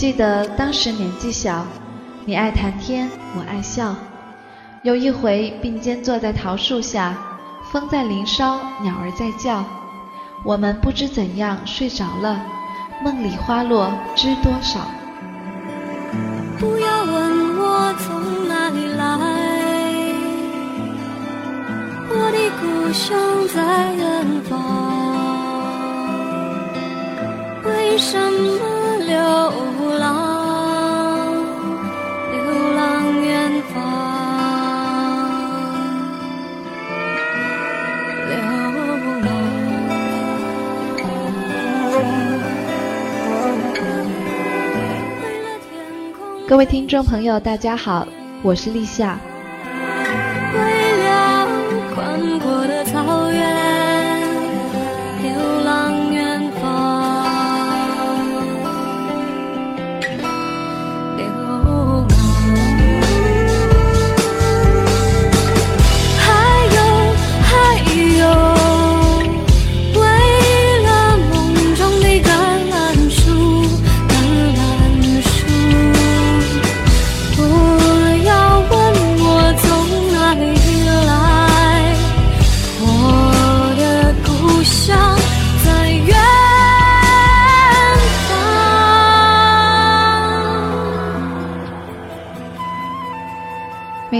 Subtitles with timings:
[0.00, 1.66] 记得当时年纪小，
[2.24, 3.94] 你爱谈天，我爱笑。
[4.82, 7.14] 有一回并肩坐在桃树下，
[7.70, 9.62] 风在林梢，鸟儿在叫，
[10.42, 12.40] 我们不知怎样睡着了，
[13.04, 14.80] 梦里花落知多少。
[16.58, 19.04] 不要问我从哪里来，
[22.08, 24.58] 我的故乡在远方，
[27.64, 29.52] 为什么流
[46.48, 48.06] 各位听众朋友，大家好，
[48.42, 49.16] 我是立夏。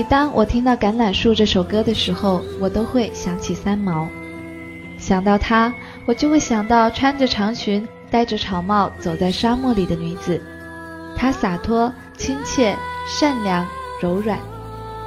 [0.01, 4.09] 每当我听到《橄榄树》这首歌的时候，我都会想起三毛。
[4.97, 5.71] 想到她，
[6.07, 10.41] 我就会想到穿着长裙、戴着草帽走在沙漠里的女子。
[11.19, 12.75] 她洒脱、亲切、
[13.07, 13.67] 善良、
[14.01, 14.39] 柔软。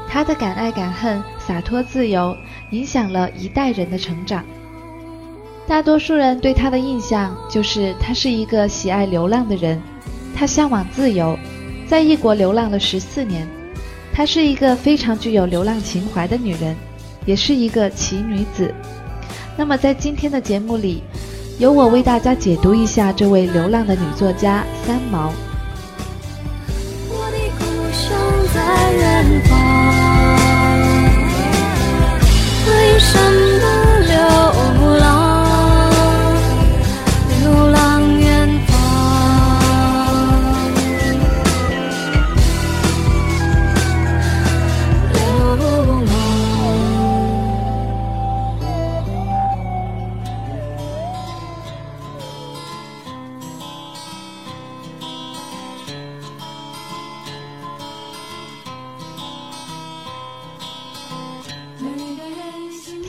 [0.08, 2.38] 她的敢爱敢恨、洒脱自由，
[2.70, 4.46] 影响了一代人的成长。
[5.66, 9.82] 大多数人对她的印象就是她是一个喜爱流浪的人，
[10.36, 11.36] 她向往自由，
[11.88, 13.48] 在异国流浪了十四年。
[14.14, 16.76] 她是一个非常具有流浪情怀的女人，
[17.26, 18.72] 也是一个奇女子。
[19.58, 21.02] 那么在今天的节目里，
[21.58, 25.34] 由我为大家解读一下这位流浪的女作家三毛。
[27.10, 28.16] 我的故乡
[28.54, 28.62] 在
[28.94, 29.52] 远方，
[32.68, 33.53] 为什么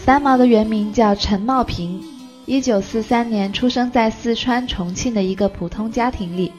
[0.04, 1.98] 三毛的原名叫陈茂平，
[2.44, 6.52] 一九四三年出生在四川重庆的一个普通家庭里，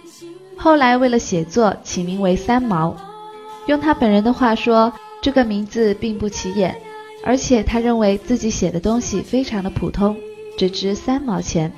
[0.57, 2.97] 后来为了写作起名为三毛。
[3.67, 4.91] 用他本人的话说，
[5.21, 6.75] 这个名字并不起眼，
[7.23, 10.17] 而且他认为自己写的东西非常的普通，
[10.57, 11.71] 只值三毛钱。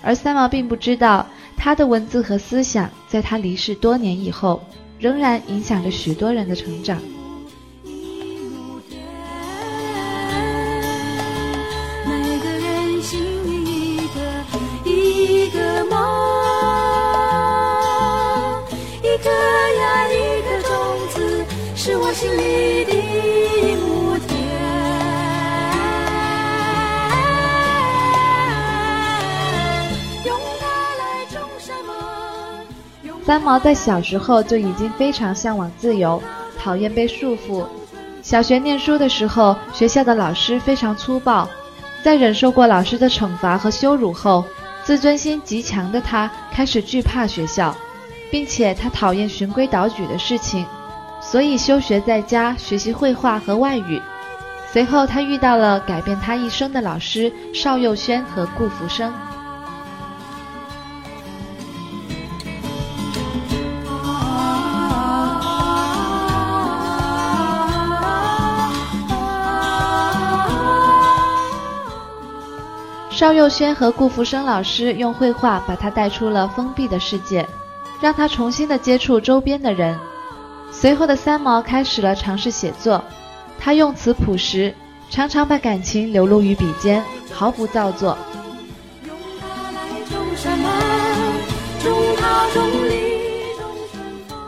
[0.00, 1.26] 而三毛并不知道，
[1.56, 4.62] 他的文字和思想在他离世多年以后，
[5.00, 6.96] 仍然影响着许多人的成长。
[22.08, 22.98] 我心里的。
[33.26, 36.22] 三毛在小时候就已经非常向往自由，
[36.58, 37.66] 讨厌被束缚。
[38.22, 41.46] 小学念书的时候，学校的老师非常粗暴，
[42.02, 44.42] 在忍受过老师的惩罚和羞辱后，
[44.82, 47.76] 自尊心极强的他开始惧怕学校，
[48.30, 50.64] 并且他讨厌循规蹈矩的事情，
[51.30, 54.00] 所以休学在家学习绘画和外语。
[54.72, 59.12] 随后，他遇到了改变他一生的老师邵佑轩和顾福生。
[73.10, 77.46] 邵佑轩和顾福生老师用绘画把他带出了封闭的世界，
[78.00, 79.98] 让他重新的接触周边的人。
[80.70, 83.02] 随后的三毛开始了尝试写作，
[83.58, 84.74] 他用词朴实，
[85.10, 88.16] 常常把感情流露于笔尖，毫不造作。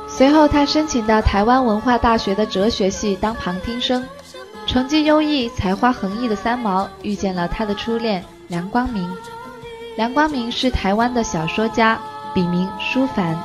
[0.08, 4.04] 随后，他申请到台湾文化大学的哲学系当旁听生。
[4.66, 9.10] 成绩优异、才华横溢的三毛遇见了他的初恋梁光明。
[9.96, 11.98] 梁光明是台湾的小说家，
[12.32, 13.36] 笔名舒凡。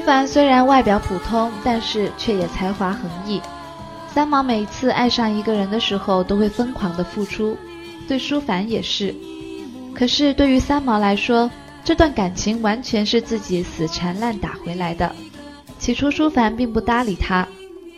[0.00, 3.38] 舒凡虽然外表普通，但是却也才华横溢。
[4.08, 7.54] 三毛每次爱上一个人的时候，都会疯狂的付出，
[8.08, 9.14] 对舒凡也是。
[9.94, 11.50] 可是对于三毛来说，
[11.84, 15.14] 这段感情完全是自己死缠烂打回来的。
[15.78, 17.46] 起初舒凡并不搭理他，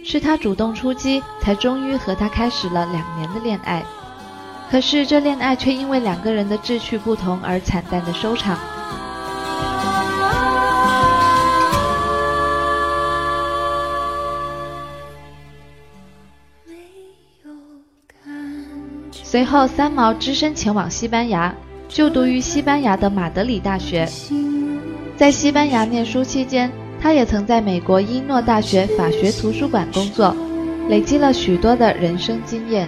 [0.03, 3.85] 是他主动出击，才终于和他开始了两年的恋爱。
[4.73, 8.59] 可是这恋爱却因为两个人的志趣不同而惨淡的收场。
[19.33, 21.55] 随后，三毛只身前往西班牙，
[21.89, 24.07] 就读于西班牙的马德里大学。
[25.17, 26.71] 在西班牙念书期间，
[27.01, 30.37] 他也曾在美国伊诺大学法学图书馆工作，
[30.91, 32.87] 累积了许多的人生经验。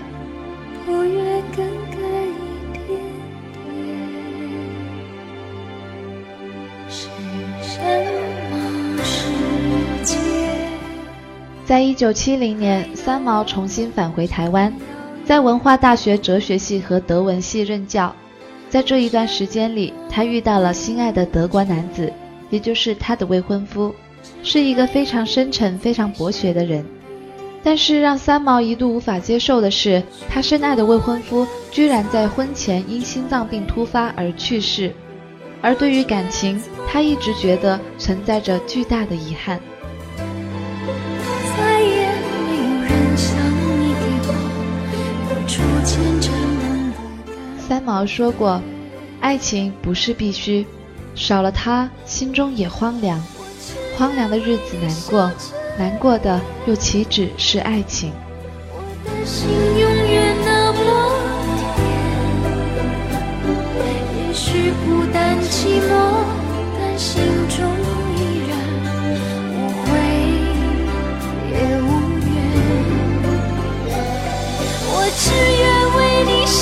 [11.65, 14.71] 在一九七零年，三毛重新返回台湾。
[15.25, 18.15] 在文化大学哲学系和德文系任教，
[18.69, 22.13] 在这一段时间里，他遇到了心爱的德国男子，
[22.51, 23.95] 也就是他的未婚夫，
[24.43, 26.85] 是一个非常深沉、非常博学的人。
[27.63, 34.93] 但是让三毛一度无法接受的是，他深爱的未婚夫居然在婚前因心脏病突发而去世。
[35.63, 39.59] 而对于感情，他一直觉得存在着巨大的遗憾。
[47.75, 48.63] 三毛说过
[49.19, 50.65] ：“爱情不是必须，
[51.17, 53.21] 少了它，心中也荒凉。
[53.99, 55.29] 荒凉的日子难过，
[55.77, 58.13] 难过的又岂止是爱情？”
[64.17, 65.91] 也许不但寂寞，
[66.79, 67.65] 但心中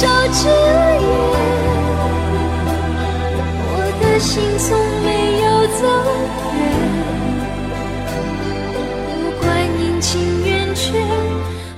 [0.02, 1.00] 笑着演，
[3.68, 5.08] 我的心从没
[5.42, 5.46] 有
[5.78, 5.80] 走
[6.58, 6.60] 远。
[9.06, 9.46] 不管
[9.80, 10.10] 阴晴
[10.44, 10.98] 圆缺，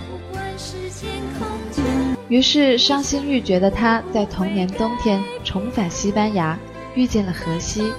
[0.09, 1.05] 不管时间
[1.39, 1.85] 空间。
[2.31, 6.59] 于是伤心欲绝的他，在同年冬天重返西班牙，
[6.95, 7.93] 遇见了荷西。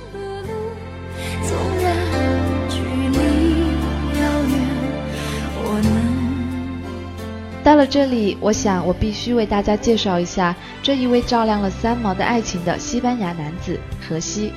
[7.66, 14.54] 到了这里，我想我必须为大家介绍一下这一位照亮了三毛的爱情的西班牙男子荷西。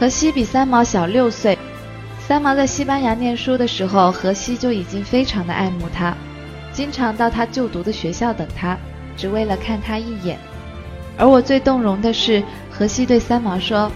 [0.00, 1.58] 荷西比三毛小六岁，
[2.26, 6.16] 三毛在西班牙念书的时候，荷西就已经非常的爱慕他，
[6.72, 8.74] 经常到他就读的学校等他，
[9.14, 10.38] 只为了看他一眼。
[11.18, 13.92] 而我最动容的是，荷西对三毛说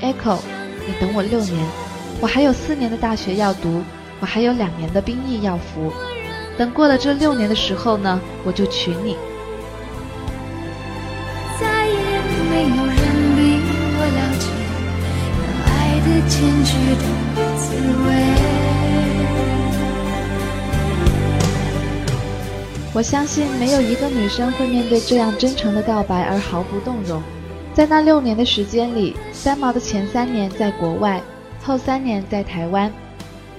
[0.00, 0.38] ：“Echo，
[0.86, 1.62] 你等我六年，
[2.22, 3.82] 我还有四年的大学要读，
[4.18, 5.92] 我还有两年的兵役要服。
[6.56, 9.16] 等过了这六年的时候呢，我就娶你。”
[11.60, 11.94] 再也
[12.50, 12.96] 没有人
[13.36, 13.60] 比
[13.98, 14.46] 我了解。
[16.28, 17.04] 艰巨的
[17.56, 18.08] 滋味。
[22.94, 27.22] 我相信没有一个女生会面对这样真诚的告白而毫不动容。
[27.74, 31.20] 在那六年的时间里，三毛的前三年在国外，
[31.62, 32.90] 后三年在台湾。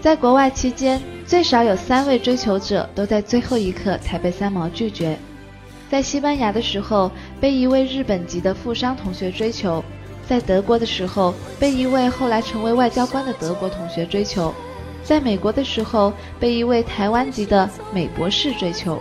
[0.02, 5.20] 在国外期间，最少有三位追求者都在最后一刻才被三毛拒绝。
[5.92, 9.84] 在西班牙的时候，被一位日本籍的富商同学追求。
[10.26, 14.54] 在德国的时候，被一位后来成为外交官的德国同学追求；
[15.04, 18.98] 在美国的时候，被一位台湾籍的美博士追求。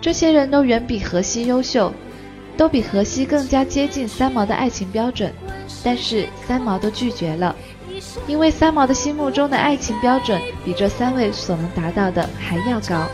[0.00, 1.92] 这些人都远比荷西优秀，
[2.56, 5.30] 都比荷西更加接近三毛的爱情标准，
[5.84, 7.54] 但是三毛都拒绝了，
[8.26, 13.06] 因为三毛的心目中的爱情标准比这三位所能达到的还要高。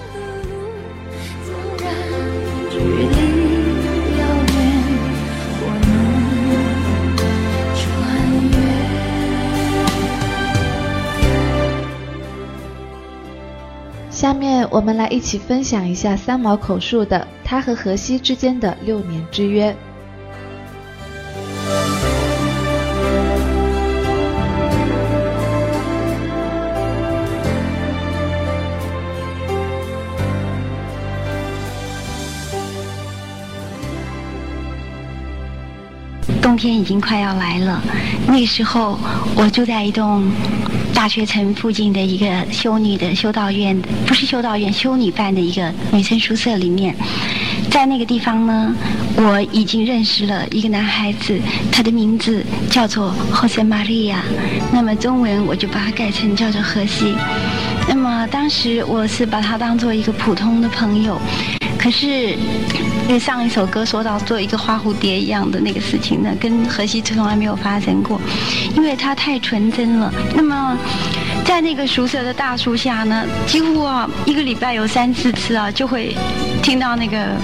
[14.11, 19.75] 下面我们来一起分享一下三毛口述的他和荷西之间的六年之约。
[36.59, 37.81] 天已经快要来了，
[38.27, 38.99] 那时候
[39.35, 40.31] 我住在一栋。
[40.95, 46.93] 大学城附近的一个修女的修道院，不是修道院，修女办的一个女生宿舍里面。
[47.71, 48.75] 在那个地方呢，
[49.15, 51.39] 我已经认识了一个男孩子，
[51.71, 54.17] 他的名字叫做 Jose Maria，
[54.73, 57.15] 那么中文我就把它改成叫做荷西。
[57.89, 61.17] 那么当时我是把他当做一个普通的朋友，
[61.89, 62.37] 可是。
[63.09, 68.21] 因为上一首歌说到做一个花蝴蝶一样的那个事情呢，跟荷西从来没有发生过，
[68.77, 70.13] 因为他太纯真了。
[70.37, 70.77] 那么，
[71.43, 76.15] 在那个熟舍的大树下呢，几乎啊一个礼拜有三四次啊，就会
[76.63, 77.35] 听到那个。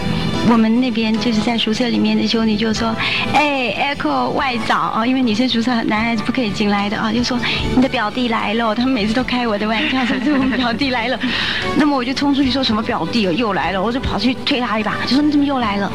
[0.51, 2.95] 我们那边就是在宿舍里面的兄弟就说
[3.35, 7.39] ：“哎，Echo 外早啊，因为女生宿舍男孩子不可以进来的啊，就说
[7.75, 8.75] 你的表弟来了。
[8.75, 11.19] 他们每次都开我的玩笑，说是我们表弟来了。
[11.77, 15.91] 那么我就冲出去说什么表弟又来了，我就跑去推他一把，就说你怎么又来了？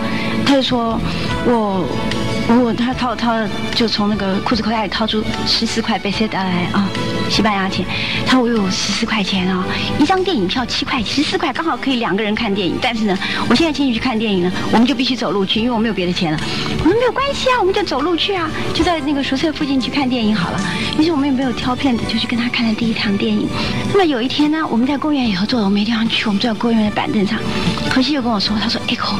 [0.45, 0.99] 他就说
[1.45, 1.85] 我。”
[2.51, 3.35] 我他掏掏
[3.75, 6.89] 就从那个裤子口袋里掏出十四块贝塞达来啊，
[7.29, 7.85] 西班牙钱。
[8.25, 9.65] 他说我有十四块钱啊，
[9.99, 12.77] 一张电影票七块，十四块刚好可以两个人看电影。
[12.81, 13.17] 但是呢，
[13.49, 16.39] 我现在请你去看电影呢，我们就必须走路去，因为我没有别的钱了。
[16.79, 20.59] 我们没有关系啊，我们就走路去啊，就在那个宿舍附近去看电影好了。
[20.97, 23.47] 于是我们也没有挑片子，就去跟他看了第一场电影。
[23.91, 27.39] 那么有一天呢，我们在公园以后坐，我没地方去，我们坐在公园的板凳上。
[27.89, 29.15] 何西又跟我说，他说：“Echo，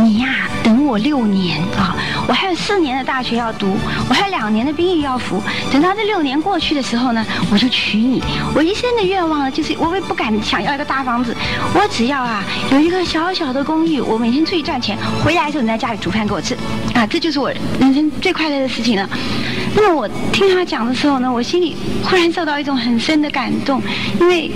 [0.00, 0.37] 你呀，
[0.88, 1.94] 我六年啊，
[2.26, 3.76] 我还有四年的大学要读，
[4.08, 5.42] 我还有两年的兵役要服。
[5.70, 8.22] 等到这六年过去的时候呢，我就娶你。
[8.54, 11.36] 我一生的愿望呢，就是我也不敢想要一个大房子，
[11.74, 12.42] 我只要啊
[12.72, 16.56] 有一个小小的公寓，我每天出去赚钱，回来的时候你在家里煮饭给我吃，
[16.94, 19.06] 啊，这就是我人生最快乐的事情了。
[19.80, 23.80] 那么我听他讲的时候呢，我心里忽然受到一种很深的感动，
[24.20, 24.50] 因为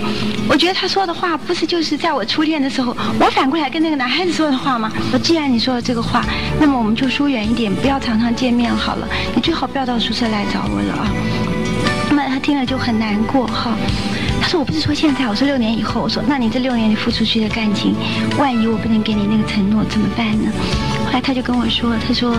[0.49, 4.91] 我觉得他说的话不是就是在我初恋的时候，我反过来跟那个男孩子说的话吗？
[5.13, 6.25] 我既然你说了这个话，
[6.59, 9.07] 那么我们就疏远一点，不要常常见面好了。
[9.33, 11.07] 你最好不要到宿舍来找我了啊。
[12.09, 13.73] 那么他听了就很难过哈。
[14.41, 16.01] 他说我不是说现在，我说六年以后。
[16.01, 17.95] 我说那你这六年你付出去的感情，
[18.37, 20.51] 万一我不能给你那个承诺怎么办呢？
[21.05, 22.35] 后来他就跟我说，他说。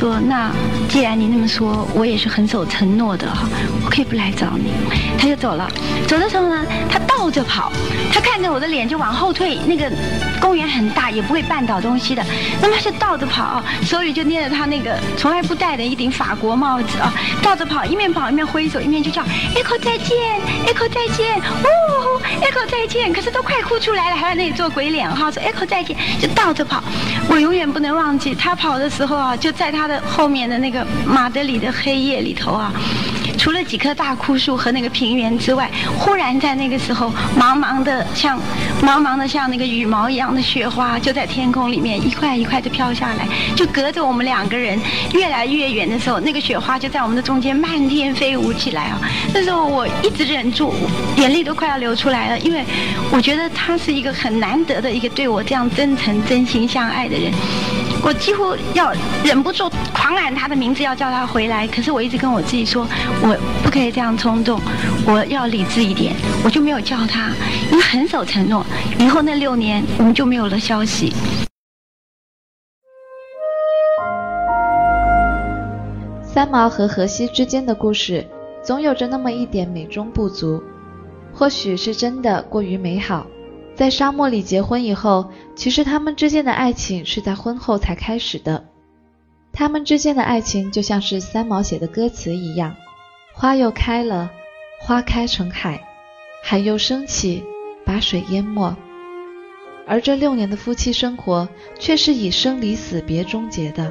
[0.00, 0.50] 说：“那
[0.88, 3.46] 既然你那么说，我也是很守承诺的哈，
[3.84, 4.72] 我可以不来找你。”
[5.20, 5.70] 他就走了。
[6.08, 7.70] 走的时候呢，他倒着跑，
[8.10, 9.58] 他看着我的脸就往后退。
[9.66, 9.92] 那个
[10.40, 12.24] 公园很大，也不会绊倒东西的。
[12.62, 19.20] 那么他就倒着跑，手里就捏着他那个从来不戴的一顶法国帽子啊，倒着跑，一面跑一面挥手，一面就叫
[19.54, 20.16] Echo 再见
[20.66, 23.12] ，Echo 再见，哦，Echo 再见。
[23.12, 26.82] 可是都快哭出来了，还在那里做鬼脸哈，说 Echo 再见，就倒着跑。
[27.28, 29.89] 我永远不能忘记他跑的时候啊，就在他。
[30.00, 32.70] 后面的那个马德里的黑夜里头啊。
[33.38, 38.38] 除了几棵大枯树和那个平原之外，忽然在那个时候，茫茫的像
[38.82, 44.78] 茫茫的像那个羽毛一样的雪花，就在天空里面一块一块的飘下来，就隔着我们两个人
[45.14, 49.00] 越来越远的时候，那个雪花就在我们的中间漫天飞舞起来啊！
[49.32, 50.74] 那时候我一直忍住，
[51.16, 52.62] 眼泪都快要流出来了，因为
[53.10, 57.32] 我觉得他是一个很难得的一个对我这样真诚、真心相爱的人，
[58.02, 58.92] 我几乎要
[59.24, 61.66] 忍不住狂喊他的名字，要叫他回来。
[61.68, 62.86] 可是我一直跟我自己说，
[63.22, 63.36] 我。
[63.62, 64.60] 不可以这样冲动，
[65.06, 67.30] 我要理智一点，我就没有叫他，
[67.70, 68.66] 因为很守承诺。
[68.98, 71.12] 以后那六年，我们就没有了消息。
[76.24, 78.26] 三毛和荷西之间的故事，
[78.60, 80.60] 总有着那么一点美中不足。
[81.32, 83.24] 或许是真的过于美好，
[83.80, 88.66] 在沙漠里结婚以后，其实他们之间的爱情是在婚后才开始的。
[89.54, 92.76] 他们之间的爱情就像是三毛写的歌词一样。
[93.32, 94.30] 花又开了，
[94.82, 95.82] 花开成海，
[96.44, 97.42] 海又升起，
[97.82, 98.76] 把水淹没。
[99.86, 103.90] 而这六年的夫妻生活，却是以生离死别终结的。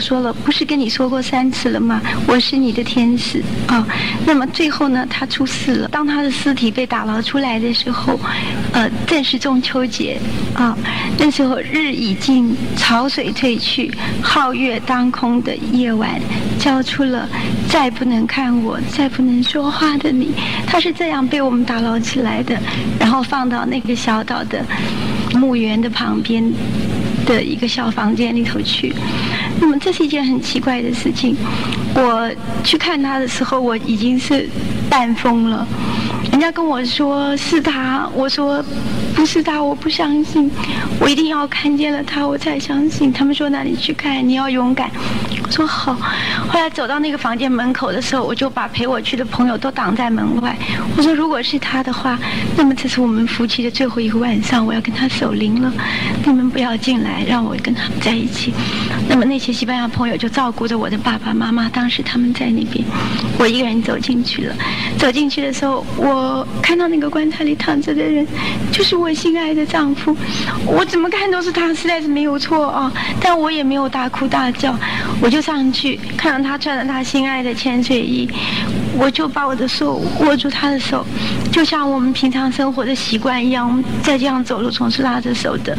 [0.00, 2.00] 说了，不是跟你说过三次了吗？
[2.26, 3.86] 我是你的天使啊。
[4.26, 5.88] 那么最后呢，他出事了。
[5.88, 8.18] 当他的尸体被打捞出来的时候，
[8.72, 10.18] 呃，正是中秋节
[10.54, 10.76] 啊。
[11.18, 13.92] 那时候日已尽，潮水退去，
[14.22, 16.18] 皓月当空的夜晚，
[16.58, 17.28] 交出了
[17.68, 20.32] 再不能看我、再不能说话的你。
[20.66, 22.58] 他是这样被我们打捞起来的，
[22.98, 24.64] 然后放到那个小岛的
[25.34, 26.50] 墓园的旁边。
[27.26, 28.92] 的一个小房间里头去，
[29.60, 31.36] 那么这是一件很奇怪的事情。
[31.94, 32.30] 我
[32.64, 34.48] 去看他的时候，我已经是
[34.88, 35.66] 半疯了。
[36.32, 38.64] 人家跟我说是他，我说
[39.20, 40.50] 不是他，我不相信。
[40.98, 43.12] 我一定要看见了他，我才相信。
[43.12, 44.90] 他们说那你去看，你要勇敢。
[45.42, 45.92] 我说好。
[46.48, 50.56] 后来走到那个房间门口的时候，我就把陪我去的朋友都挡在门外。
[50.96, 52.18] 我说如果是他的话，
[52.56, 55.70] 那么这是我们夫妻的最后一个晚上，我要跟他守灵了。
[56.24, 58.54] 你们不要进来，让我跟他们在一起。
[59.06, 62.82] 那么那些西班牙朋友就照顾着我的爸爸妈妈，当时他们在那边，
[63.38, 64.54] 我一个人走进去了。
[64.98, 66.30] 走进去的时候，我。
[66.40, 68.26] 我看到那个棺材里躺着的人，
[68.70, 70.16] 就是我心爱的丈夫。
[70.66, 72.92] 我怎么看都是他，实在是没有错啊！
[73.20, 74.74] 但我也没有大哭大叫，
[75.20, 78.28] 我就上去看到他穿着他心爱的潜水衣，
[78.96, 81.04] 我就把我的手握住他的手，
[81.52, 85.76] 就像我们平常生活的习惯一样，再这样走路总是拉着手的。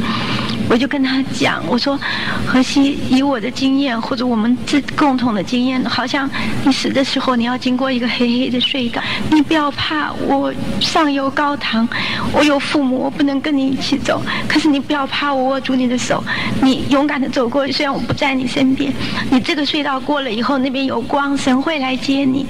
[0.71, 1.99] 我就跟他讲，我说，
[2.47, 6.29] 荷西，以我的经验或者我们这共同的经验，好像
[6.63, 11.85] 你死的时候你要经过一个黑黑的隧道，你不要怕，我上有高堂，
[12.31, 16.23] 我有父母，我不能跟你一起走，可是你不要怕，我握住你的手，
[16.61, 18.93] 你勇敢的走过，虽然我不在你身边，
[19.29, 22.45] 你这个隧道过了以后，那边有光，神会来接你，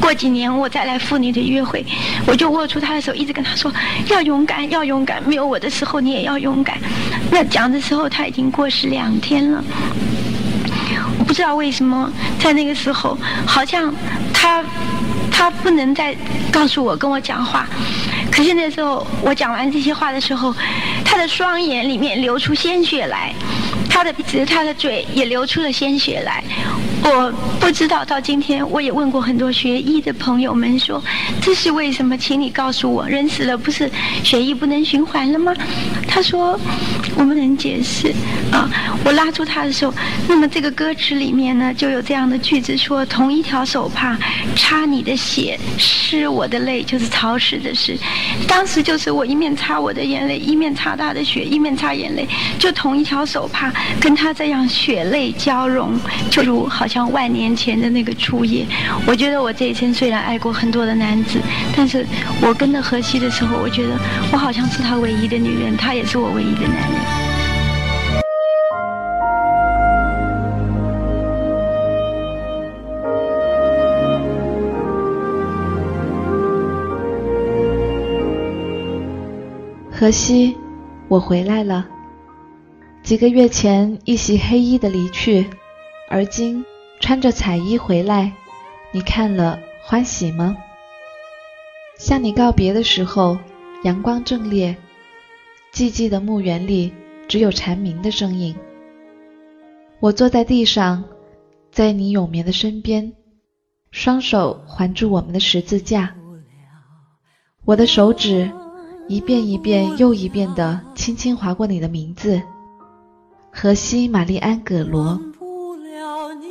[0.00, 1.84] 过几年我再来赴你的约会，
[2.24, 3.72] 我就握住他的手，一直跟他说，
[4.10, 6.78] 要勇敢，要勇敢，没有我的时候你也要勇敢，
[7.32, 7.63] 那讲。
[7.68, 9.62] 的时候他已经过世两天了，
[11.18, 13.16] 我不知道为什么在那个时候，
[13.46, 13.92] 好像
[14.32, 14.64] 他
[15.30, 16.16] 他不能再
[16.52, 17.68] 告诉我跟我讲话，
[18.30, 20.54] 可是那时候我讲完这些话的时候，
[21.04, 23.34] 他的双眼里面流出鲜血来，
[23.88, 26.42] 他的鼻子、他的嘴也流出了鲜血来。
[27.06, 27.30] 我
[27.60, 31.02] 不知道，到今天我也问过很多学医的朋友们，说
[31.42, 32.16] 这是为什么？
[32.16, 33.90] 请你告诉我，人死了不是
[34.22, 35.52] 血液不能循环了吗？
[36.08, 36.58] 他说
[37.16, 38.12] 我们能解释
[38.50, 38.68] 啊。
[39.04, 39.94] 我拉住他的时候，
[40.28, 44.18] 那么这个歌词里面呢就有这样的句子说：同一条手帕
[44.56, 47.96] 擦你的血，湿我的泪，就是潮湿的湿。
[48.48, 52.26] 当时就是我一面擦我的眼泪，一面擦他的血，一面擦眼泪，
[52.58, 55.98] 就同一条手帕跟他这样血泪交融，
[56.30, 57.04] 就如好像。
[57.14, 58.66] 万年前的那个初夜，
[59.06, 61.38] 我觉得我这一生虽然爱过很多的男子，
[61.76, 62.04] 但是
[62.40, 63.90] 我跟着荷西的时候，我觉得
[64.32, 67.03] 我好像是他唯一的女人，他也是我唯一的男人。
[80.04, 80.54] 荷西，
[81.08, 81.88] 我回来了。
[83.02, 85.48] 几个月前，一袭黑衣的离去，
[86.10, 86.62] 而今。
[87.00, 88.30] 穿着彩衣回来，
[88.92, 90.58] 你看了欢喜吗？
[91.96, 93.38] 向你告别的时候，
[93.84, 94.76] 阳光正烈，
[95.72, 96.92] 寂寂的墓园里
[97.26, 98.54] 只有蝉鸣的声音。
[100.00, 101.02] 我坐在地上，
[101.70, 103.10] 在你永眠的身边，
[103.90, 106.14] 双手环住我们的十字架。
[107.64, 108.50] 我的手指
[109.06, 112.40] 一遍一遍又一遍地轻轻划过你的名字：
[113.50, 115.20] 荷西·玛丽安·葛罗。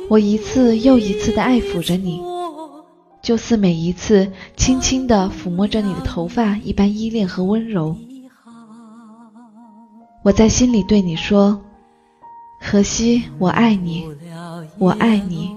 [0.08, 2.22] 我一次又一次地爱抚着你，
[3.20, 7.96] 就似每一次轻轻地抚摸着你的头发一般依恋和温柔。
[10.22, 11.60] 我在心里对你说
[12.60, 14.06] ：“荷西，我爱你，
[14.78, 15.54] 我爱你，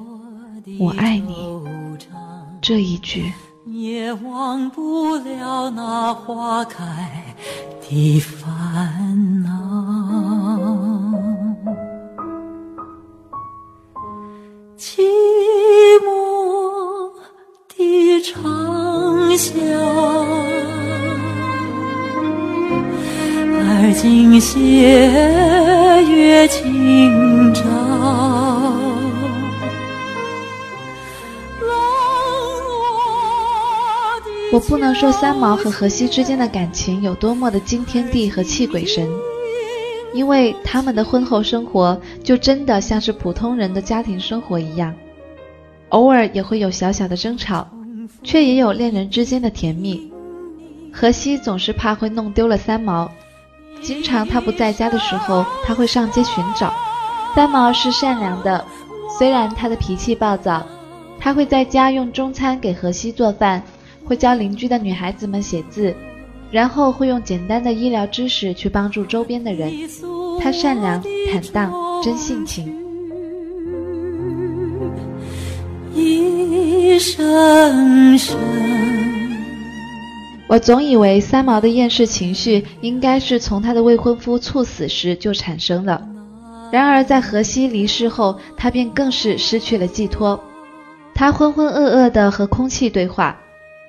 [0.79, 1.35] 我爱你。”
[2.59, 3.31] 这一句。
[3.69, 6.83] 也忘不了那花开
[7.81, 9.49] 的烦恼。
[14.77, 15.01] 寂
[16.03, 17.11] 寞
[17.75, 19.51] 的长啸，
[23.59, 24.55] 而今斜
[26.09, 27.86] 月清照。
[34.57, 39.07] 我不能说三毛和荷西之间的感情有多么的惊天地和泣鬼神。
[40.15, 44.95] 因为他们的婚后生活就真的像是普通人的家庭生活一样，
[45.89, 47.67] 偶尔也会有小小的争吵，
[48.23, 50.11] 却也有恋人之间的甜蜜。
[50.91, 53.11] 荷西总是怕会弄丢了三毛，
[53.83, 56.73] 经常他不在家的时候，他会上街寻找。
[57.35, 58.65] 三毛是善良的，
[59.19, 60.65] 虽然他的脾气暴躁，
[61.19, 63.61] 他会在家用中餐给荷西做饭，
[64.07, 65.93] 会教邻居的女孩子们写字。
[66.49, 69.69] 然后会用简单的医疗知识去帮助周边的人。
[70.39, 72.73] 他善良、坦荡、真性情。
[75.93, 78.37] 一声声。
[80.47, 86.07] 我总以为三毛的厌世情绪应该是从他的未婚夫猝死时就产生了。
[86.71, 90.41] 然而在荷西离世后，他便更是失去了寄托。
[91.13, 93.37] 他浑浑噩噩地和空气对话。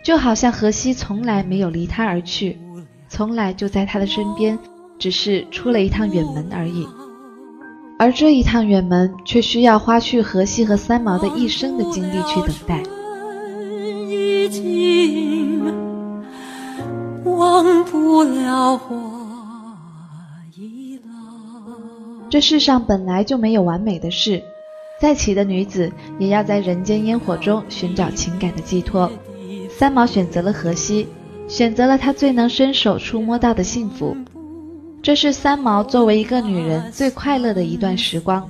[0.04, 2.58] 就好像荷西从来没有离他而去，
[3.08, 4.58] 从来就在他的身边，
[4.98, 6.86] 只是出了一趟远门而已。
[7.98, 12.82] 而这一趟远门，却需要花去荷西和三毛的一生的精力去等待。
[22.30, 24.42] 这世上本来就没有完美的事，
[25.00, 29.10] 再起的女子也要在人间烟火中寻找情感的寄托。
[29.78, 31.06] 三毛选择了荷西，
[31.46, 34.16] 选择了他最能伸手触摸到的幸福。
[35.00, 38.44] 这是三毛作为一个女人最快乐的一段时光，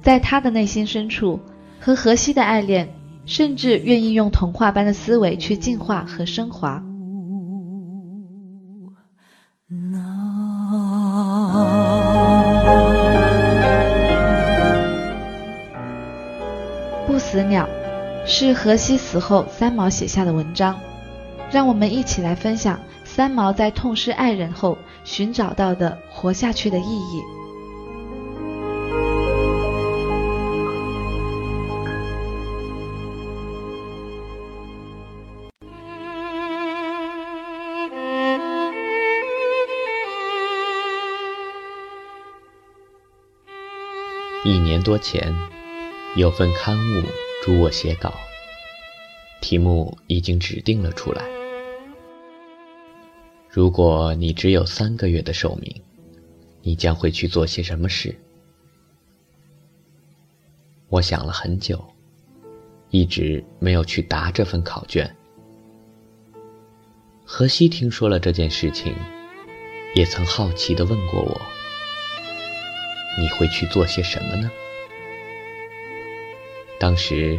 [0.00, 1.38] 在她的内心深处，
[1.78, 2.88] 和荷西的爱恋，
[3.26, 6.82] 甚至愿意用童话般的思维去净化和升华。
[17.06, 17.68] 不死鸟，
[18.28, 20.78] 是荷西死后三毛写下的文章，
[21.50, 22.78] 让我们一起来分享。
[23.04, 27.22] 三毛在痛失爱人后寻找到的活下去的意义。
[44.44, 45.34] 一年多前，
[46.16, 47.02] 有份刊物
[47.46, 48.12] 嘱我写稿，
[49.40, 51.22] 题目已经指定了出来。
[53.48, 55.72] 如果你只有三个月的寿命，
[56.60, 58.18] 你将会去做些什么事？
[60.88, 61.86] 我想了很久，
[62.90, 65.08] 一直没有去答这份考卷。
[67.24, 68.92] 荷西听说了这件事情，
[69.94, 71.40] 也曾好奇地问过我
[73.20, 74.50] ：“你会去做些什么呢？”
[76.78, 77.38] 当时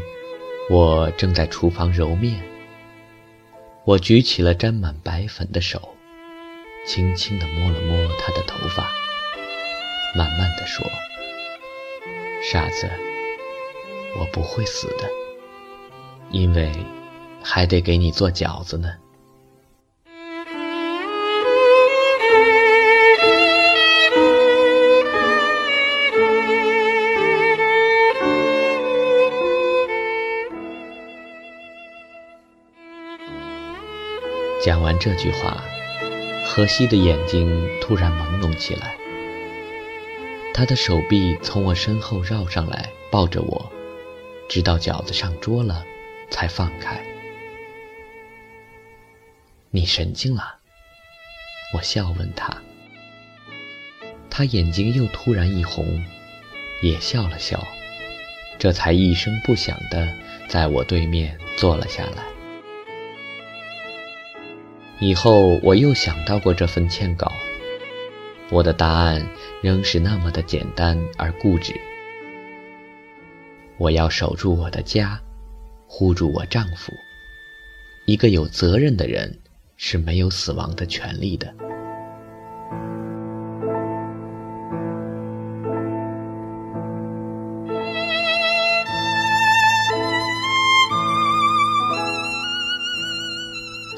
[0.69, 2.41] 我正在厨房揉面，
[3.86, 5.95] 我举起了沾满白粉的手。
[6.86, 8.89] 轻轻地摸了摸她的头发，
[10.15, 10.86] 慢慢地说
[12.41, 12.89] ：“傻子，
[14.17, 15.10] 我不会死的，
[16.32, 16.71] 因为
[17.43, 18.93] 还得给你做饺子呢。”
[34.63, 35.63] 讲完这句话。
[36.50, 38.96] 荷西的眼睛突然朦胧起来，
[40.54, 43.70] 他的手臂从我身后绕上来，抱着我，
[44.48, 45.84] 直到饺子上桌了，
[46.32, 47.04] 才放开。
[49.72, 50.56] 你神经了？
[51.76, 52.56] 我笑问他。
[54.30, 56.02] 他眼睛又突然一红，
[56.82, 57.67] 也笑了笑，
[58.58, 60.08] 这才一声不响的
[60.48, 62.37] 在我对面坐了下来。
[65.00, 67.32] 以后我又想到过这份欠稿，
[68.50, 69.24] 我的答案
[69.62, 71.74] 仍是那么的简单而固执。
[73.78, 75.22] 我要守住我的家，
[75.86, 76.92] 护住我丈夫。
[78.08, 79.40] 一个有责任的人
[79.76, 81.54] 是没有死亡的权利的。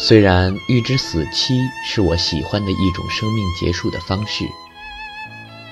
[0.09, 4.43] 虽然预知死期是我喜欢的一种生命结束的方式，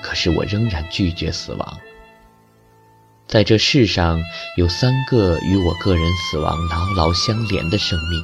[0.00, 1.78] 可是我仍然拒绝死亡。
[3.26, 4.22] 在这世上
[4.56, 8.22] 有三个与我个人死亡牢牢相连的生命，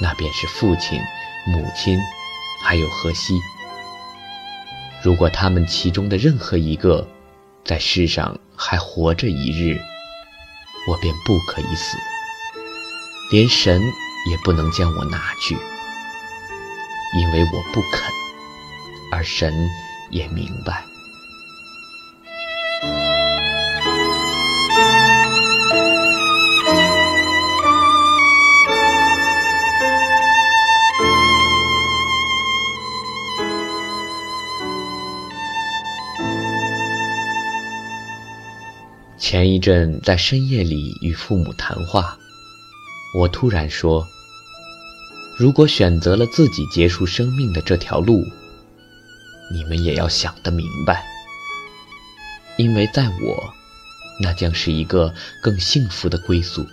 [0.00, 0.98] 那便是父亲、
[1.46, 2.00] 母亲，
[2.64, 3.38] 还有荷西。
[5.02, 7.06] 如果他们其中的任何一个
[7.66, 9.78] 在世上还活着一日，
[10.88, 11.98] 我便不可以死，
[13.30, 13.82] 连神。
[14.26, 15.56] 也不能将我拿去，
[17.18, 18.02] 因为我不肯，
[19.10, 19.52] 而神
[20.10, 20.84] 也明白。
[39.18, 42.18] 前一阵在深夜里与父母谈话。
[43.12, 44.06] 我突然说
[45.36, 48.24] ：“如果选择了自己结束生命的这条路，
[49.52, 51.04] 你们也要想得明白，
[52.56, 53.52] 因为在我，
[54.22, 56.64] 那将是一个更幸福的归宿。”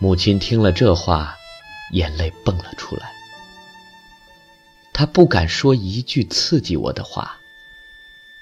[0.00, 1.36] 母亲听了这话，
[1.92, 3.12] 眼泪蹦了出来。
[4.94, 7.38] 她不敢说一句刺激我的话，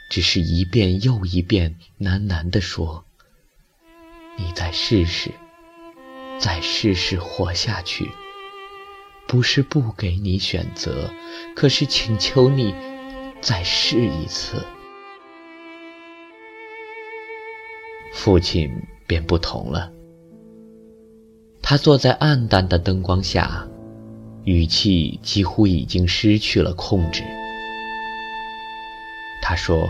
[0.08, 3.05] 只是一遍又一遍喃喃地说。
[4.36, 5.32] 你再试试，
[6.38, 8.10] 再试试活下去。
[9.26, 11.10] 不是不给你选择，
[11.56, 12.74] 可是请求你
[13.40, 14.64] 再试一次。
[18.12, 18.70] 父亲
[19.06, 19.90] 便不同了，
[21.60, 23.66] 他坐在暗淡的灯光下，
[24.44, 27.22] 语气几乎已经失去了控制。
[29.42, 29.88] 他说：“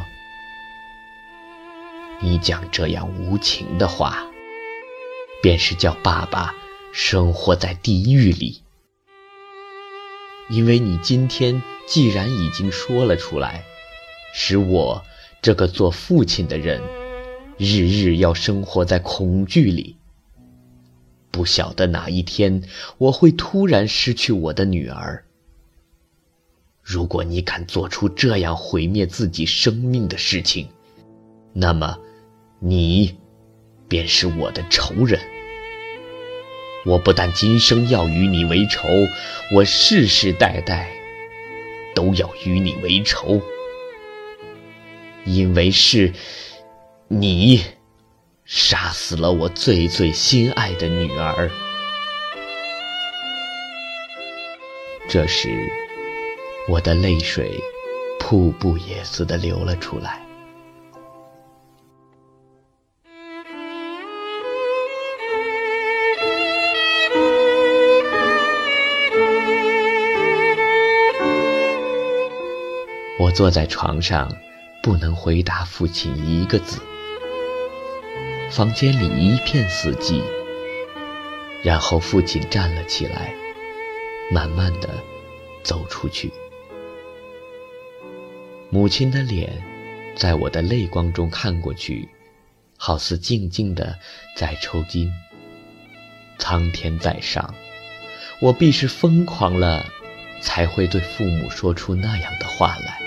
[2.20, 4.26] 你讲这样无情的话。”
[5.46, 6.52] 便是叫爸爸
[6.92, 8.64] 生活在地狱里。
[10.50, 13.62] 因为你今天既然已经说了出来，
[14.34, 15.04] 使我
[15.40, 16.82] 这个做父亲的人，
[17.58, 19.96] 日日要生活在恐惧里。
[21.30, 22.64] 不晓得哪一天
[22.98, 25.24] 我会突然失去我的女儿。
[26.82, 30.66] 如果你敢做出这样毁灭自己生命的事情，
[31.52, 31.96] 那么，
[32.58, 33.16] 你
[33.86, 35.20] 便是我的仇人。
[36.86, 38.88] 我不但今生要与你为仇，
[39.52, 40.88] 我世世代代
[41.94, 43.42] 都要与你为仇，
[45.24, 46.12] 因为是
[47.08, 47.64] 你
[48.44, 51.50] 杀死了我最最心爱的女儿。
[55.08, 55.48] 这时，
[56.68, 57.50] 我的泪水
[58.20, 60.25] 瀑布也似的流了出来。
[73.18, 74.30] 我坐在床上，
[74.82, 76.80] 不能回答父亲一个字。
[78.50, 80.22] 房间里一片死寂。
[81.64, 83.34] 然后父亲站了起来，
[84.30, 84.88] 慢慢的
[85.64, 86.30] 走出去。
[88.70, 89.50] 母亲的脸，
[90.14, 92.08] 在我的泪光中看过去，
[92.76, 93.98] 好似静静的
[94.36, 95.10] 在抽筋。
[96.38, 97.54] 苍天在上，
[98.40, 99.84] 我必是疯狂了，
[100.40, 103.00] 才会对父母说出那样的话来。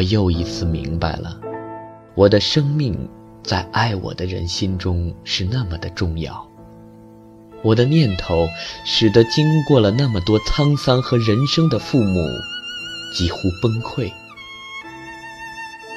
[0.00, 1.38] 我又一次明白了，
[2.14, 3.06] 我的生命
[3.44, 6.48] 在爱我的人心中是那么的重要。
[7.60, 8.48] 我的念头
[8.86, 12.18] 使得经过了那么多沧桑和人生的父母
[13.14, 14.10] 几乎崩溃。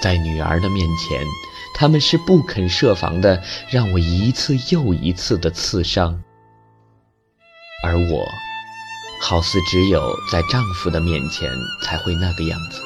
[0.01, 1.25] 在女儿的面前，
[1.73, 6.21] 他们是不肯设防的，让我一次又一次的刺伤。
[7.85, 8.27] 而我，
[9.21, 11.49] 好似只有在丈夫的面前
[11.85, 12.81] 才会那个样子。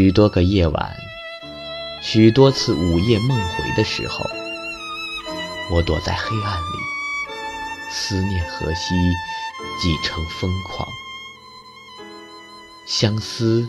[0.00, 0.96] 许多个夜晚，
[2.00, 4.24] 许多次午夜梦回的时候，
[5.70, 6.78] 我躲在黑暗里，
[7.90, 8.94] 思念河西，
[9.78, 10.88] 几成疯狂。
[12.86, 13.68] 相思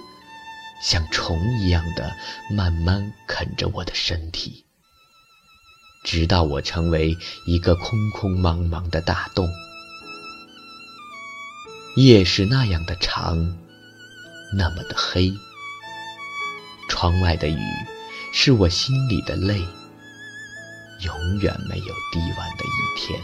[0.81, 2.09] 像虫一样的
[2.55, 4.63] 慢慢啃着我的身体，
[6.05, 7.13] 直到我成为
[7.45, 9.49] 一个空空茫茫的大洞。
[11.97, 13.35] 夜是那样的长，
[14.55, 15.29] 那么的黑。
[17.01, 17.57] 窗外的雨，
[18.31, 19.57] 是我心里的泪，
[20.99, 23.19] 永远没有滴完的一天。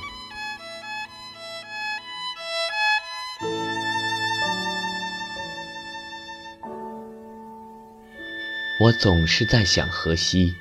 [8.81, 10.55] 我总是在想荷西，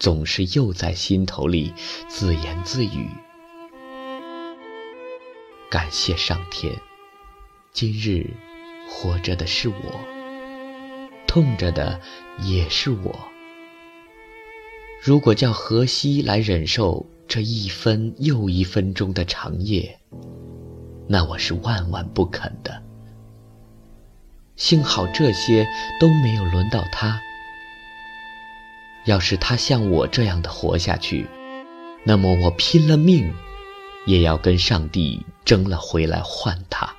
[0.00, 1.72] 总是又在心头里
[2.08, 3.08] 自言自语：
[5.70, 6.80] 感谢上天，
[7.72, 8.28] 今日
[8.88, 10.21] 活着的是我。
[11.32, 11.98] 痛着的
[12.42, 13.18] 也是我。
[15.02, 19.98] 如果叫荷西来忍受这一分又一分钟的长夜，
[21.08, 22.82] 那我是万万不肯的。
[24.56, 25.66] 幸好这些
[25.98, 27.18] 都没有轮到他。
[29.06, 31.26] 要是他像我这样的活下去，
[32.04, 33.32] 那么我拼了命，
[34.04, 36.94] 也要跟上帝争了回来换他。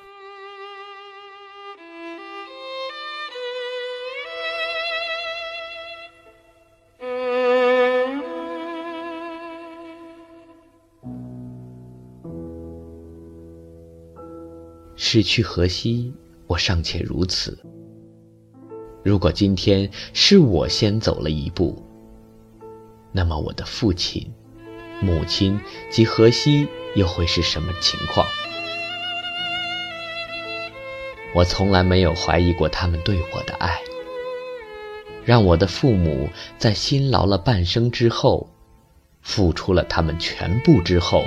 [15.06, 16.14] 失去河西，
[16.48, 17.60] 我尚且如此。
[19.04, 21.84] 如果今天是我先走了一步，
[23.12, 24.32] 那么我的父亲、
[25.02, 25.60] 母亲
[25.92, 28.26] 及河西又会是什么情况？
[31.36, 33.78] 我从来没有怀疑过他们对我的爱。
[35.26, 38.50] 让我的父母在辛劳了半生之后，
[39.22, 41.26] 付出了他们全部之后，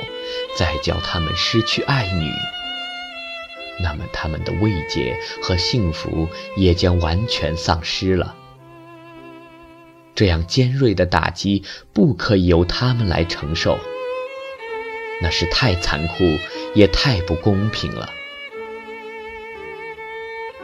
[0.57, 2.31] 再叫他们失去爱女。
[3.83, 8.35] 那么他们的慰藉和幸福也将完全丧失了。
[10.15, 11.63] 这样尖锐的打击
[11.93, 13.79] 不可以由他们来承受，
[15.21, 16.39] 那是太残酷，
[16.75, 18.11] 也太不公平了。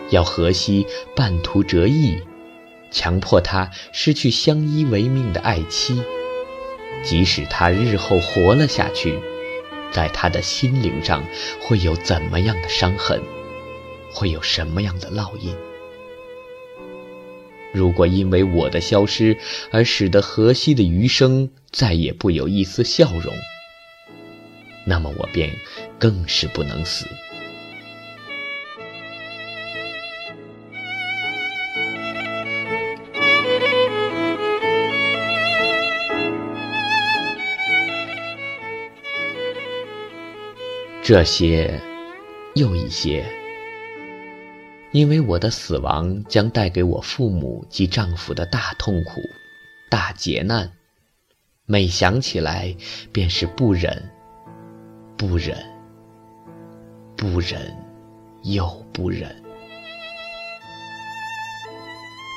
[0.08, 2.22] 要荷西半途折翼，
[2.90, 6.02] 强迫他失去相依为命的爱妻，
[7.02, 9.18] 即使他日后活了下去，
[9.92, 11.22] 在他的心灵上
[11.60, 13.20] 会有怎么样的伤痕，
[14.12, 15.54] 会有什么样的烙印？
[17.72, 19.36] 如果因为我的消失
[19.70, 23.32] 而使得荷西的余生再也不有一丝笑容，
[24.86, 25.50] 那么我便
[25.98, 27.06] 更是不能死。
[41.12, 41.78] 这些，
[42.54, 43.22] 又一些，
[44.92, 49.20] 因为我的死亡将带给我父母及丈夫的大痛苦、
[49.90, 50.72] 大劫难，
[51.66, 52.74] 每想起来
[53.12, 54.10] 便是不忍、
[55.18, 55.54] 不忍、
[57.14, 57.76] 不忍
[58.44, 59.28] 又不忍。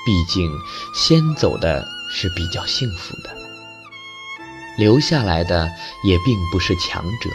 [0.05, 0.51] 毕竟，
[0.93, 3.29] 先走的是比较幸福的，
[4.77, 5.65] 留下来的
[6.03, 7.29] 也并不是强者。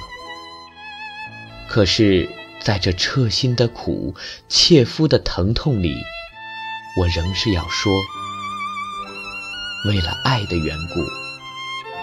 [1.70, 2.28] 可是，
[2.58, 4.16] 在这彻心的苦、
[4.48, 5.94] 切肤的疼痛里，
[6.98, 7.92] 我仍是要说：
[9.86, 11.00] 为了爱的缘故，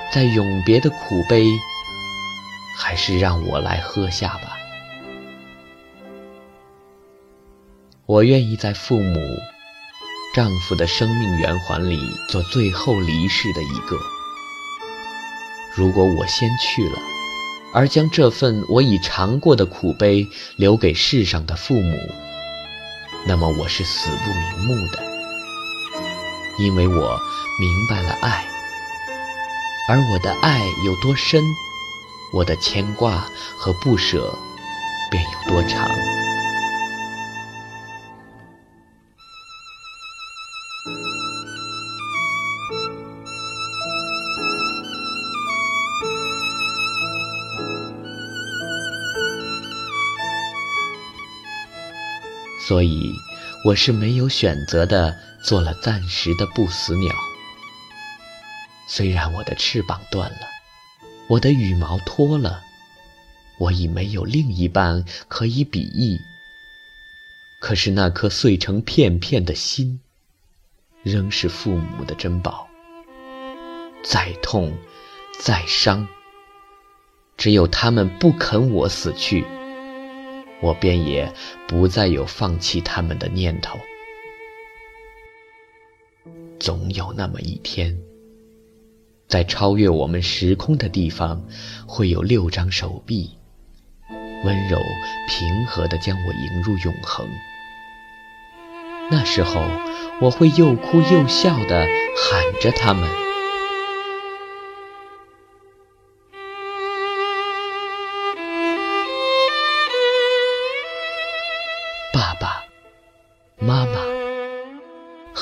[0.09, 1.45] 在永别的苦悲，
[2.77, 4.55] 还是让我来喝下吧。
[8.05, 9.19] 我愿意在父母、
[10.33, 11.99] 丈夫的生命圆环里
[12.29, 13.99] 做最后离世的一个。
[15.75, 16.97] 如果我先去了，
[17.77, 21.95] 而将这份我已尝过的苦悲留给世上的父母，
[23.27, 24.99] 那么我是死不瞑目的，
[26.57, 27.19] 因为我
[27.59, 28.43] 明白了爱，
[29.87, 31.39] 而我的爱有多深，
[32.33, 33.23] 我的牵挂
[33.55, 34.35] 和不舍
[35.11, 35.87] 便有多长。
[52.67, 53.13] 所以，
[53.63, 57.13] 我是没有选择的，做了暂时的不死鸟。
[58.89, 60.39] 虽然我的翅膀断了，
[61.29, 62.59] 我的羽毛脱了，
[63.57, 66.19] 我已没有另一半可以比翼。
[67.61, 70.01] 可是那颗碎成片片的心，
[71.03, 72.67] 仍是父母的珍宝。
[74.03, 74.77] 再痛，
[75.39, 76.05] 再伤，
[77.37, 79.45] 只有他们不肯我死去。
[80.59, 81.31] 我便也
[81.67, 83.77] 不再有放弃他们的念头。
[86.59, 87.97] 总有那么一天，
[89.27, 91.45] 在超越我们时空的地方，
[91.85, 93.37] 会有六张手臂，
[94.43, 94.79] 温柔
[95.29, 97.27] 平和地将我迎入永恒。
[99.11, 99.61] 那时候，
[100.19, 101.85] 我会又哭又笑地
[102.17, 103.26] 喊着他们。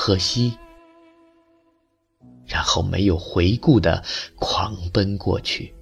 [0.06, 0.56] 可惜，
[2.46, 4.04] 然后没有回顾的
[4.36, 5.74] 狂奔过去。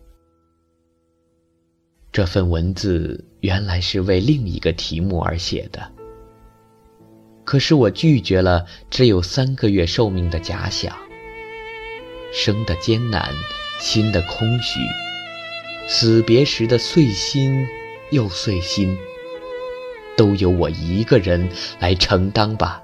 [2.11, 5.93] 这份文字原来是为另一个题目而写的，
[7.45, 10.97] 可是我拒绝了只有三个月寿命的假想。
[12.33, 13.31] 生的艰难，
[13.79, 14.81] 心的空虚，
[15.87, 17.69] 死别时的碎心
[18.11, 18.97] 又碎心，
[20.17, 21.47] 都由我一个人
[21.79, 22.81] 来承担吧。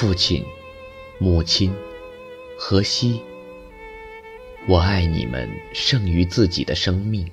[0.00, 0.44] 父亲、
[1.18, 1.74] 母亲、
[2.56, 3.20] 荷西，
[4.68, 7.28] 我爱你们胜于自己的生命。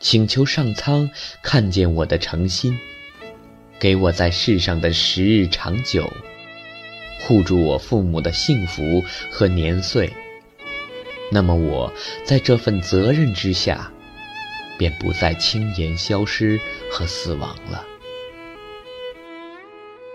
[0.00, 1.08] 请求上苍
[1.40, 2.76] 看见我的诚心，
[3.78, 6.12] 给我在世上的时日长久，
[7.20, 10.12] 护住我父母的幸福和年岁。
[11.30, 11.92] 那么我
[12.24, 13.92] 在这份责任之下，
[14.76, 16.58] 便不再轻言消失
[16.90, 17.86] 和死亡了。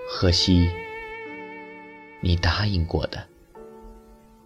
[0.09, 0.69] 荷西，
[2.19, 3.23] 你答应过的，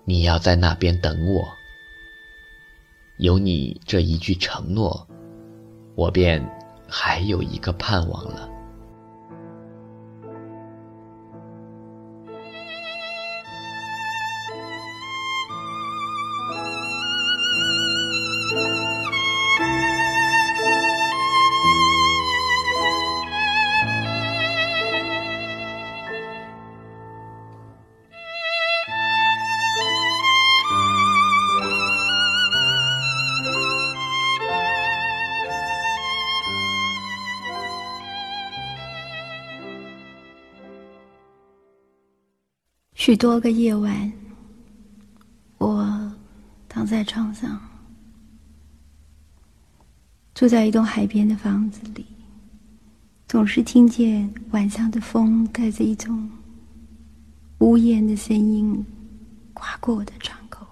[0.03, 1.47] 你要在那边等我。
[3.17, 5.07] 有你这一句承诺，
[5.95, 6.45] 我便
[6.87, 8.50] 还有一个盼望了。
[43.03, 44.13] 许多个夜晚，
[45.57, 46.13] 我
[46.69, 47.59] 躺在床上，
[50.35, 52.05] 住在一栋海边的房子里，
[53.27, 56.29] 总是听见晚上的风带着一种
[57.57, 58.85] 呜咽的声音
[59.51, 60.63] 刮过我的窗口。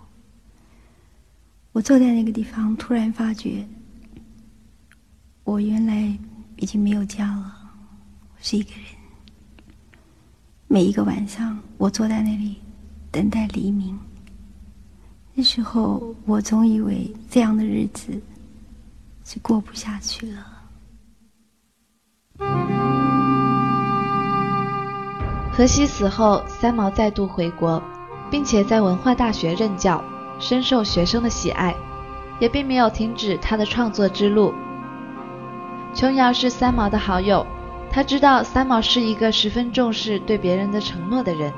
[1.72, 3.68] 我坐在那个地方，突然发觉，
[5.46, 6.16] 我原来
[6.58, 7.72] 已经没有家了，
[8.30, 8.99] 我是一个人。
[10.72, 12.56] 每一个晚上，我坐在那里
[13.10, 13.98] 等待黎明。
[15.34, 18.22] 那时候，我总以为这样的日子
[19.26, 20.46] 是过不下去了。
[25.52, 27.82] 荷西死后，三毛再度回国，
[28.30, 30.04] 并且在文化大学任教，
[30.40, 31.76] 深受学生的喜爱，
[32.40, 34.54] 也并没有停止他的创作之路。
[35.96, 37.44] 琼瑶是三毛的好友。
[37.92, 41.52] 他知道三毛是一个十分重视对别人的承诺的人，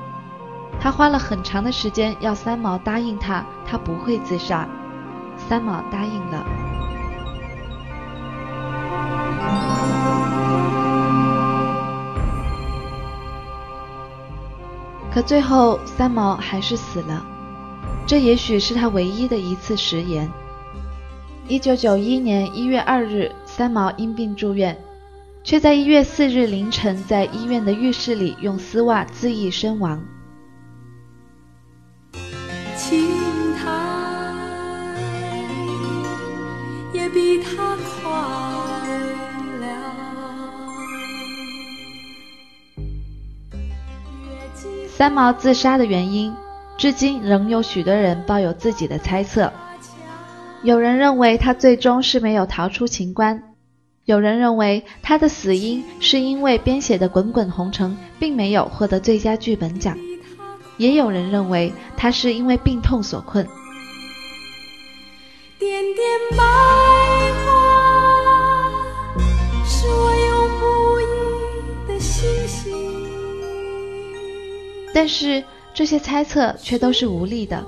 [0.79, 4.67] 他花了很长的时间要三毛答应他，他不会自杀。
[5.37, 6.45] 三毛答应了，
[15.13, 17.25] 可最后三毛还是死了，
[18.07, 20.29] 这也许是他唯一的一次食言。
[21.47, 24.77] 一九九一年一月二日，三毛因病住院。
[25.43, 30.01] 却在一月四日凌晨，在医院的浴室里用丝袜自缢身亡。
[32.77, 33.09] 青
[33.55, 33.69] 苔
[36.93, 38.11] 也比他快
[39.59, 39.67] 了。
[44.87, 46.33] 三毛自杀的原因，
[46.77, 49.51] 至今仍有许多人抱有自己的猜测。
[50.63, 53.50] 有人认为他最终是没有逃出情关。
[54.05, 59.97] 有人认为他的死因是因为编写的《滚滚红尘》并没有获得最佳剧本奖，
[60.77, 63.47] 也有人认为他是因为病痛所困。
[65.59, 66.43] 点点白
[67.45, 67.51] 花
[69.63, 70.65] 是我永不
[70.99, 71.05] 移
[71.87, 72.73] 的星星。
[74.93, 75.43] 但是
[75.75, 77.63] 这些猜测却都是无力的。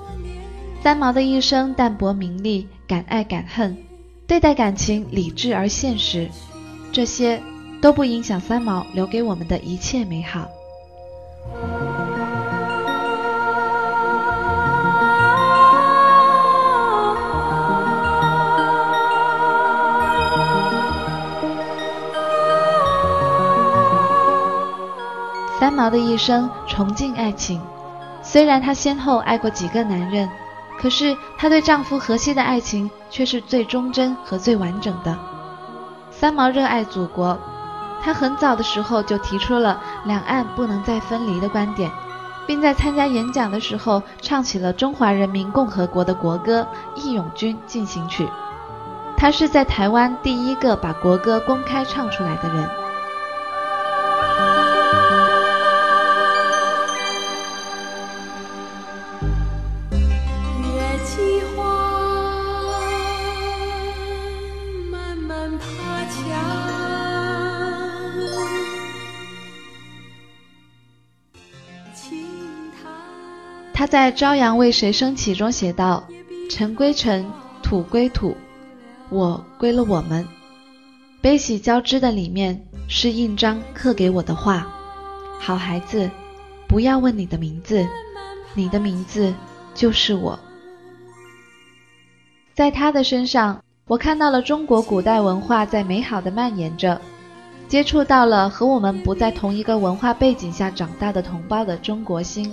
[0.82, 3.83] 三毛的一生淡泊名利，敢爱敢恨。
[4.26, 6.30] 对待感情理智而现实，
[6.90, 7.42] 这些
[7.80, 10.48] 都不影响三毛留给我们的一切美好。
[25.60, 27.60] 三毛的一生崇敬爱情，
[28.22, 30.28] 虽然她先后爱过几个男人。
[30.78, 35.16] 可是，她对丈夫荷西的爱情却是最忠贞和最完整的。
[36.10, 37.38] 三毛热爱祖国，
[38.02, 41.90] 她很早的时候就提出了两岸不能再分离的观点，
[42.46, 46.66] 并在参加演讲的时候唱起了中华人民共和国的国歌
[47.00, 48.24] 《义勇军进行曲》。
[49.16, 52.83] 她是在台湾第一个把国歌公开唱出来的人。
[73.94, 76.02] 在《朝阳为谁升起》中写道
[76.50, 77.24] ：“尘归尘，
[77.62, 78.36] 土归土，
[79.08, 80.26] 我归了我们。
[81.20, 84.66] 悲喜交织的里面是印章刻给我的话。
[85.38, 86.10] 好孩子，
[86.66, 87.86] 不要问你的名字，
[88.54, 89.32] 你的名字
[89.76, 90.36] 就是我。”
[92.52, 97.00] 在他的身上，我看到了中国古代文化在美好的蔓延着，
[97.68, 102.52] 接触到了和我们不在同一个文化背景下长大的同胞的中国心。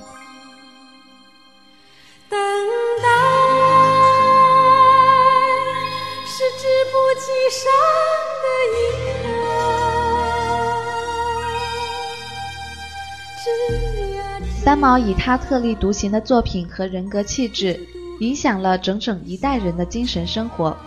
[14.63, 17.79] 三毛以他特立独行的作品和人格气质，
[18.19, 20.77] 影响了整整一代人的精神生活。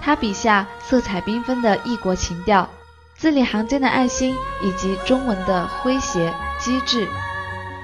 [0.00, 2.68] 他笔下色彩缤纷的异国情调，
[3.16, 7.08] 字里行间的爱心，以及中文的诙谐机智，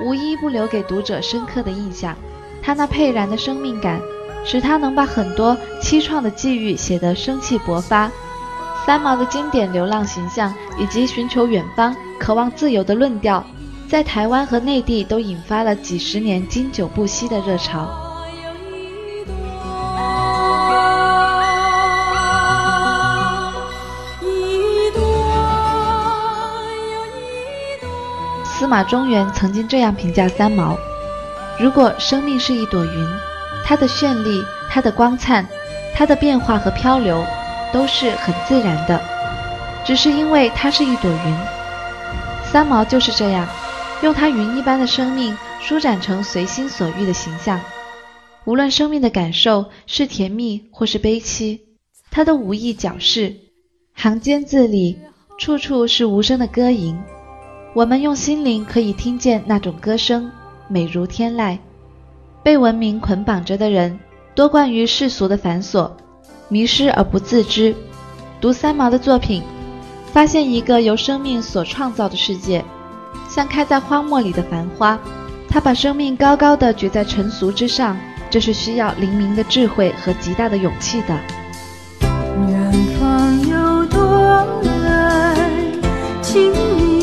[0.00, 2.14] 无一不留给读者深刻的印象。
[2.62, 4.00] 他那沛然的生命感
[4.44, 8.10] 使他能把很多凄怆的际遇写得生气勃发。
[8.86, 13.42] 三毛的经典流浪形象以及寻求远方、渴望自由的论调，
[13.88, 17.88] 在台湾和内地都引发了几十年经久不息的热潮。
[28.44, 30.76] 司马中原曾经这样评价三毛：
[31.58, 33.08] 如果生命是一朵云，
[33.64, 35.46] 它的绚丽、它的光灿、
[35.94, 37.24] 它的变化和漂流，
[37.72, 39.00] 都是很自然的，
[39.84, 41.36] 只是因为它是一朵云。
[42.44, 43.48] 三毛就是这样，
[44.02, 47.60] 用他云一般的生命舒展成随心所欲的形象。
[48.44, 51.60] 无论生命的感受是甜蜜或是悲凄，
[52.10, 53.34] 他都无意矫饰，
[53.94, 54.98] 行间字里
[55.38, 56.96] 处处是无声的歌吟。
[57.74, 60.30] 我们用心灵可以听见那种歌声，
[60.68, 61.58] 美如天籁。
[62.44, 63.98] 被文明捆绑着的人，
[64.34, 65.90] 多惯于世俗的繁琐，
[66.48, 67.74] 迷失而不自知。
[68.38, 69.42] 读三毛的作品，
[70.12, 72.62] 发现一个由生命所创造的世界，
[73.30, 74.98] 像开在荒漠里的繁花。
[75.48, 77.96] 他把生命高高的举在尘俗之上，
[78.28, 81.18] 这是需要灵明的智慧和极大的勇气的。
[82.46, 85.80] 远方有多远，
[86.20, 86.93] 请。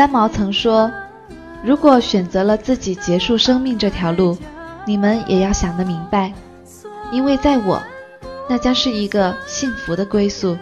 [0.00, 0.90] 三毛曾说
[1.62, 4.34] ：“如果选择了自己结束生命这条路，
[4.86, 6.32] 你们也要想得明白，
[7.12, 7.82] 因为在我，
[8.48, 10.56] 那将是一个幸福的归宿。”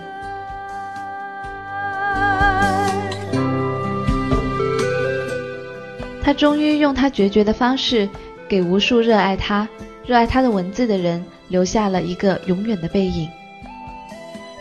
[6.20, 8.08] 他终于用他决绝的方式，
[8.48, 9.68] 给无数热爱他、
[10.04, 13.28] 热爱他的文字的人留下了一个永远的背影。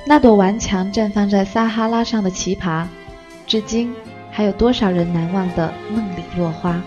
[0.06, 2.86] 那朵顽强绽放在撒哈拉上的奇葩，
[3.48, 3.92] 至今。
[4.38, 6.80] 还有多少人难忘的梦里落花？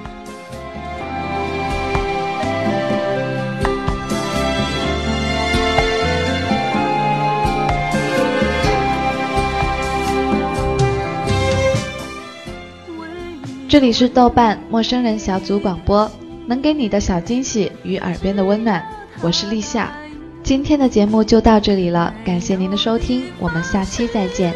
[13.68, 16.08] 这里是豆瓣陌生人小组广播，
[16.46, 18.80] 能给你的小惊喜与耳边的温暖，
[19.22, 19.90] 我是立夏。
[20.44, 24.54] 今天的节目就到这里了，感谢您的收听，我们下期再见。